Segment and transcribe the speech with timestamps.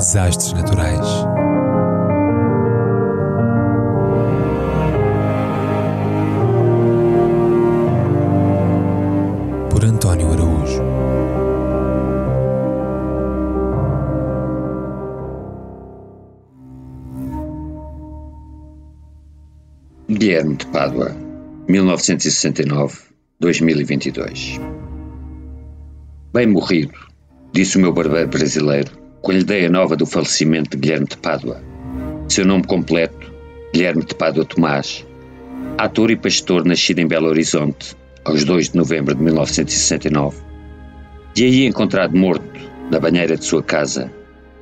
[0.00, 1.06] Desastres naturais.
[9.68, 10.82] Por António Araújo.
[20.08, 21.14] Guilherme de Pádua,
[21.68, 24.58] 1969-2022.
[26.32, 26.94] Bem morrido,
[27.52, 31.62] disse o meu barbeiro brasileiro, com a ideia nova do falecimento de Guilherme de Pádua.
[32.28, 33.32] Seu nome completo,
[33.72, 35.06] Guilherme de Pádua Tomás,
[35.76, 40.38] ator e pastor nascido em Belo Horizonte, aos 2 de novembro de 1969,
[41.36, 44.12] e aí encontrado morto na banheira de sua casa,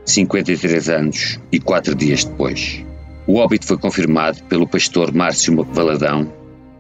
[0.05, 2.84] 53 anos e 4 dias depois.
[3.27, 6.33] O óbito foi confirmado pelo pastor Márcio Valadão,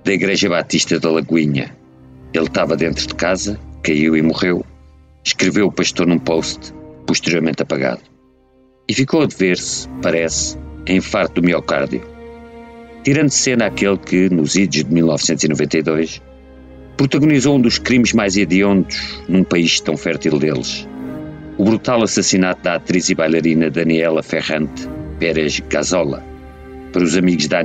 [0.04, 1.76] da Igreja Batista da Lagoinha.
[2.32, 4.64] Ele estava dentro de casa, caiu e morreu.
[5.22, 6.72] Escreveu o pastor num post,
[7.08, 8.02] posteriormente apagado.
[8.86, 12.02] E ficou a dever-se, parece, em infarto do miocárdio.
[13.02, 16.20] Tirando cena aquele que, nos idos de 1992,
[16.98, 20.86] protagonizou um dos crimes mais hediondos num país tão fértil deles.
[21.56, 24.86] O brutal assassinato da atriz e bailarina Daniela Ferrante
[25.18, 26.22] Pérez Gazola,
[26.92, 27.64] para os amigos da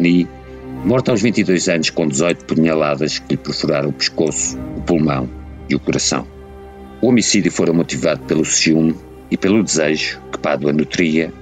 [0.86, 5.30] morta aos 22 anos com 18 punhaladas que lhe perfuraram o pescoço, o pulmão
[5.70, 6.26] e o coração.
[7.02, 8.96] O homicídio fora motivado pelo ciúme
[9.30, 11.34] e pelo desejo, que Pádua nutria,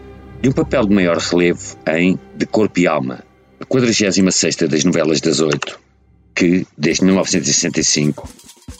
[0.41, 3.23] de um papel de maior relevo em De Corpo e Alma,
[3.59, 5.79] a 46 das novelas das oito,
[6.33, 8.27] que, desde 1965,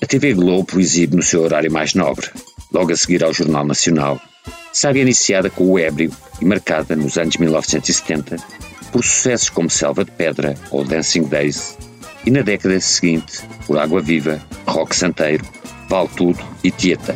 [0.02, 2.28] a TV Globo exibe no seu horário mais nobre,
[2.72, 4.20] logo a seguir ao Jornal Nacional,
[4.74, 6.12] sabe iniciada com o ébrio
[6.42, 8.38] e marcada, nos anos 1970,
[8.92, 11.78] por sucessos como Selva de Pedra ou Dancing Days,
[12.26, 15.46] e na década seguinte por Água Viva, Rock Santeiro,
[15.88, 17.16] Vale Tudo e Tieta,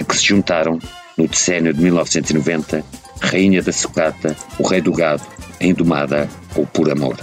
[0.00, 0.78] a que se juntaram,
[1.18, 2.84] no decênio de 1990,
[3.20, 5.26] Rainha da Sucata, O Rei do Gado,
[5.60, 7.16] A Indomada ou Por Amor.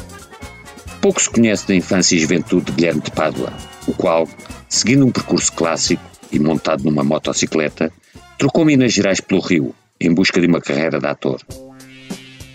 [1.02, 3.54] Pouco se conhece da infância e juventude de Guilherme de Pádua,
[3.88, 4.28] o qual,
[4.68, 7.92] seguindo um percurso clássico e montado numa motocicleta,
[8.38, 11.40] trocou Minas Gerais pelo Rio, em busca de uma carreira de ator.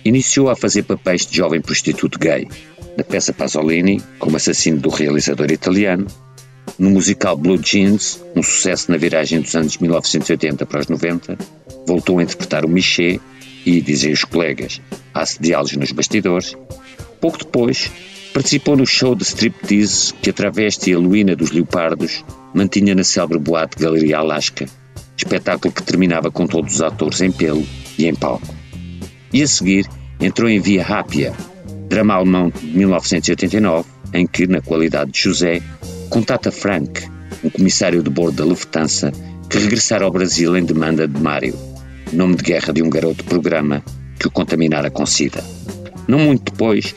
[0.05, 2.47] Iniciou a fazer papéis de jovem prostituto gay,
[2.99, 6.07] na peça Pasolini, como assassino do realizador italiano,
[6.81, 11.37] no musical Blue Jeans, um sucesso na viragem dos anos 1980 para os 90,
[11.87, 13.21] voltou a interpretar o Miché
[13.67, 14.81] e, dizem os colegas,
[15.13, 16.57] a assediá-los nos bastidores.
[17.21, 17.91] Pouco depois,
[18.33, 22.25] participou no show de striptease que a travesti Heloína dos Leopardos
[22.55, 24.65] mantinha na célebre boate Galeria Alaska,
[25.15, 27.63] espetáculo que terminava com todos os atores em pelo
[27.99, 28.55] e em palco.
[29.35, 29.87] E a seguir
[30.19, 31.35] entrou em Via Rápia,
[31.91, 35.61] drama alemão de 1989, em que, na qualidade de José,
[36.11, 37.09] contata Frank,
[37.45, 39.13] um comissário de bordo da Lufthansa,
[39.49, 41.57] que regressara ao Brasil em demanda de Mário,
[42.13, 43.83] nome de guerra de um garoto programa
[44.19, 45.43] que o contaminara com sida.
[46.09, 46.93] Não muito depois,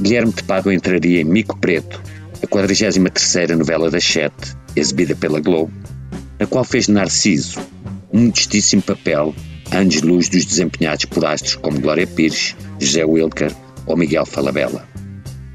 [0.00, 2.00] Guilherme de Pádua entraria em Mico Preto,
[2.40, 5.72] a 43ª novela das Sete, exibida pela Globo,
[6.38, 7.60] na qual fez Narciso,
[8.12, 9.34] um modestíssimo papel
[9.72, 13.52] anos-luz dos desempenhados por astros como Glória Pires, José Wilker
[13.86, 14.86] ou Miguel Falabella.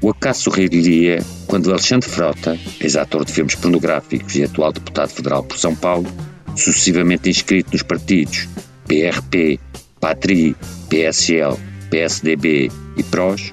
[0.02, 5.58] O acaso sorriria quando Alexandre Frota, ex-ator de filmes pornográficos e atual deputado federal por
[5.58, 6.06] São Paulo,
[6.54, 8.46] sucessivamente inscrito nos partidos
[8.86, 9.58] PRP,
[9.98, 10.54] PATRI,
[10.88, 11.56] PSL,
[11.90, 13.52] PSDB e PROS,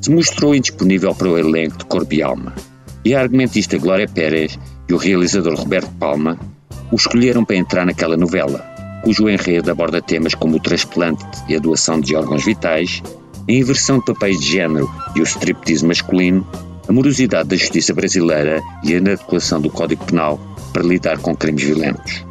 [0.00, 2.54] se mostrou indisponível para o elenco de Corpo e Alma.
[3.04, 4.56] E a argumentista Glória Pérez
[4.88, 6.38] e o realizador Roberto Palma
[6.92, 8.60] o escolheram para entrar naquela novela,
[9.02, 13.02] cujo enredo aborda temas como o transplante e a doação de órgãos vitais,
[13.48, 16.46] a inversão de papéis de género e o striptease masculino,
[16.88, 20.38] a morosidade da justiça brasileira e a inadequação do Código Penal
[20.72, 22.24] para lidar com crimes violentos.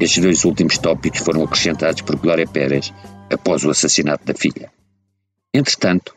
[0.00, 2.92] Estes dois últimos tópicos foram acrescentados por Glória Pérez
[3.30, 4.70] após o assassinato da filha.
[5.54, 6.14] Entretanto,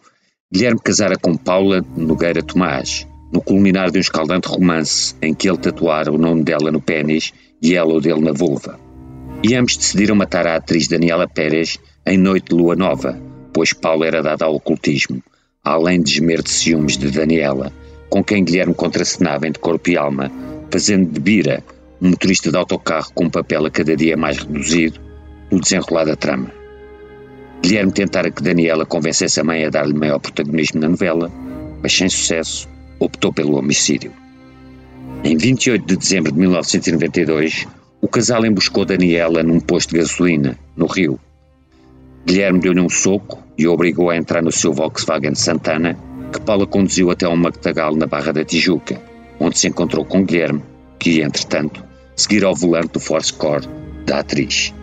[0.51, 5.57] Guilherme casara com Paula Nogueira Tomás, no culminar de um escaldante romance em que ele
[5.57, 8.79] tatuara o nome dela no pênis e ela o dele na vulva.
[9.43, 13.19] E ambos decidiram matar a atriz Daniela Pérez em noite de lua nova,
[13.51, 15.21] pois Paulo era dado ao ocultismo,
[15.63, 17.73] além de gemer de ciúmes de Daniela,
[18.13, 20.31] com quem Guilherme contracenava entre corpo e alma,
[20.69, 21.63] fazendo de Bira
[21.99, 24.99] um motorista de autocarro com um papel a cada dia mais reduzido
[25.49, 26.51] no desenrolar da trama.
[27.63, 31.31] Guilherme tentara que Daniela convencesse a mãe a dar-lhe maior protagonismo na novela,
[31.81, 32.69] mas sem sucesso,
[32.99, 34.11] optou pelo homicídio.
[35.23, 37.67] Em 28 de dezembro de 1992,
[37.99, 41.19] o casal emboscou Daniela num posto de gasolina, no Rio.
[42.27, 45.97] Guilherme deu-lhe um soco e o obrigou a entrar no seu Volkswagen Santana,
[46.33, 48.99] que Paula conduziu até ao Mactagal na Barra da Tijuca,
[49.39, 50.63] onde se encontrou com Guilherme,
[50.97, 51.83] que, entretanto,
[52.15, 53.67] seguira ao volante do Force Core
[54.05, 54.73] da atriz.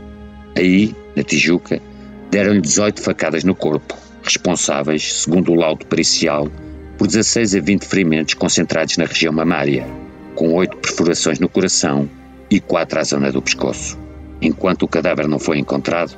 [0.57, 1.83] Aí, na Tijuca,
[2.31, 6.49] deram-lhe 18 facadas no corpo, responsáveis, segundo o laudo pericial,
[6.97, 9.87] por 16 a 20 ferimentos concentrados na região mamária,
[10.37, 12.09] com 8 perfurações no coração
[12.49, 13.99] e 4 à zona do pescoço.
[14.41, 16.17] Enquanto o cadáver não foi encontrado,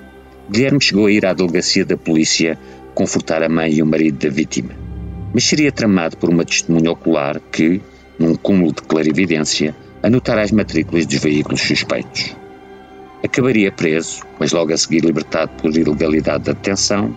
[0.51, 2.59] Guilherme chegou a ir à delegacia da polícia
[2.95, 4.92] confortar a mãe e o marido da vítima.
[5.33, 7.81] Mas seria tramado por uma testemunha ocular que,
[8.19, 12.37] num cúmulo de clarividência, anotara as matrículas dos veículos suspeitos.
[13.25, 17.17] Acabaria preso, mas logo a seguir libertado por ilegalidade da detenção.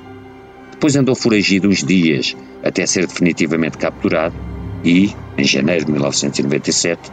[0.71, 4.35] Depois andou foragido uns dias até ser definitivamente capturado
[4.83, 7.12] e, em janeiro de 1997,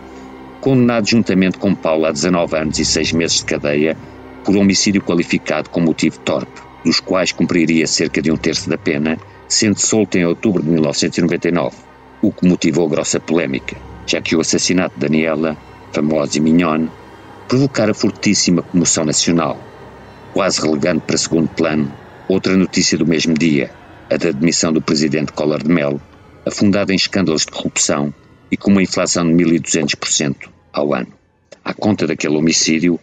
[0.61, 3.97] condenado juntamente com Paulo a 19 anos e 6 meses de cadeia
[4.45, 9.19] por homicídio qualificado com motivo torpe, dos quais cumpriria cerca de um terço da pena,
[9.53, 11.77] sendo solto em outubro de 1999,
[12.23, 13.77] o que motivou grossa polémica,
[14.07, 15.57] já que o assassinato de Daniela,
[15.93, 16.91] famosa e mignone,
[17.49, 19.59] provocara fortíssima comoção nacional,
[20.33, 21.93] quase relegando para segundo plano
[22.29, 23.71] outra notícia do mesmo dia,
[24.11, 26.01] a da demissão do presidente Collor de Mello,
[26.47, 28.13] afundada em escândalos de corrupção
[28.51, 31.13] e com uma inflação de 1.200% ao ano.
[31.63, 32.99] À conta daquele homicídio,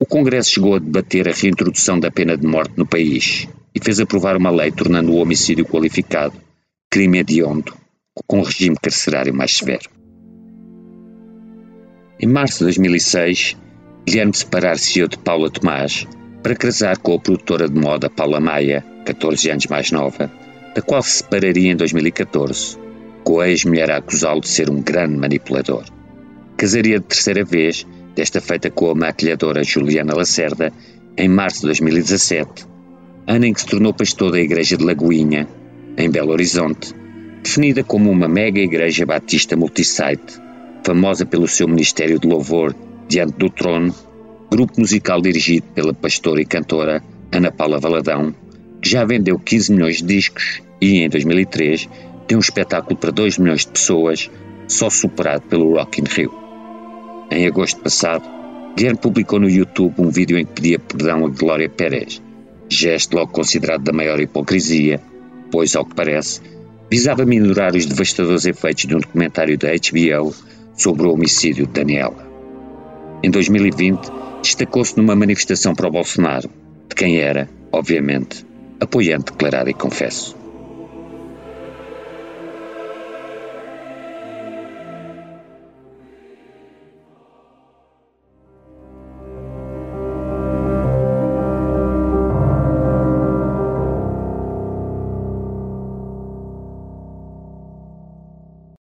[0.00, 4.00] o Congresso chegou a debater a reintrodução da pena de morte no país e fez
[4.00, 6.34] aprovar uma lei tornando o homicídio qualificado
[6.90, 7.74] crime hediondo,
[8.26, 9.88] com um regime carcerário mais severo.
[12.20, 13.56] Em março de 2006,
[14.06, 16.06] Guilherme separar-se de Paula Tomás
[16.42, 20.30] para casar com a produtora de moda Paula Maia, 14 anos mais nova,
[20.74, 22.76] da qual se separaria em 2014,
[23.24, 25.84] com a ex-mulher a acusá-lo de ser um grande manipulador.
[26.56, 30.72] Casaria de terceira vez, desta feita com a maquilhadora Juliana Lacerda,
[31.16, 32.66] em março de 2017,
[33.26, 35.48] ano em que se tornou pastor da Igreja de Lagoinha,
[35.96, 36.94] em Belo Horizonte,
[37.42, 40.40] definida como uma mega igreja batista multisite,
[40.84, 42.74] famosa pelo seu ministério de louvor
[43.08, 43.94] Diante do Trono,
[44.50, 48.34] grupo musical dirigido pela pastora e cantora Ana Paula Valadão,
[48.80, 51.88] que já vendeu 15 milhões de discos e, em 2003,
[52.26, 54.30] tem um espetáculo para 2 milhões de pessoas,
[54.66, 56.32] só superado pelo Rock in Rio.
[57.30, 58.24] Em agosto passado,
[58.76, 62.22] Guilherme publicou no YouTube um vídeo em que pedia perdão a Glória Pérez,
[62.72, 65.00] gesto logo considerado da maior hipocrisia,
[65.50, 66.40] pois, ao que parece,
[66.90, 70.34] visava minorar os devastadores efeitos de um documentário da HBO
[70.76, 72.26] sobre o homicídio de Daniela.
[73.22, 74.10] Em 2020,
[74.42, 76.50] destacou-se numa manifestação para o Bolsonaro,
[76.88, 78.44] de quem era, obviamente,
[78.80, 80.41] apoiante declarado e confesso.